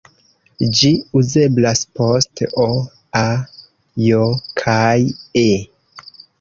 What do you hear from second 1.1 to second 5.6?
uzeblas post "-o", "-a", "-j" kaj "-e".